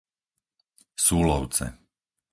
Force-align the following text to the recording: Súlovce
Súlovce 1.05 1.67